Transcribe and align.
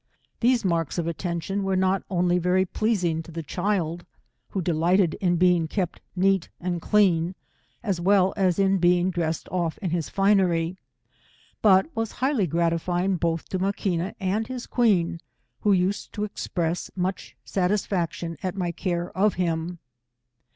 These 0.39 0.65
marks 0.65 0.97
of 0.97 1.05
attention 1.05 1.61
were 1.63 1.75
not 1.75 2.01
only 2.09 2.39
very 2.39 2.65
pleasing 2.65 3.21
to 3.21 3.31
the 3.31 3.43
child, 3.43 4.03
who 4.49 4.59
delighted 4.59 5.13
in 5.21 5.35
being 5.35 5.67
kept 5.67 6.01
neat 6.15 6.49
and 6.59 6.81
clean, 6.81 7.35
as 7.83 8.01
well 8.01 8.33
as 8.35 8.57
in 8.57 8.79
being 8.79 9.11
dressed 9.11 9.47
off 9.49 9.77
in 9.77 9.91
his 9.91 10.09
finery, 10.09 10.79
but 11.61 11.85
was 11.95 12.13
highly 12.13 12.47
gratifying 12.47 13.19
160 13.19 13.19
both 13.19 13.49
to 13.49 13.59
Maquina 13.59 14.15
and 14.19 14.47
his 14.47 14.65
queen, 14.65 15.19
who 15.59 15.71
used 15.71 16.11
to 16.13 16.25
ex 16.25 16.47
press 16.47 16.89
much 16.95 17.37
satisfaction 17.45 18.37
at 18.41 18.57
my 18.57 18.71
care 18.71 19.15
of 19.15 19.35
him. 19.35 19.77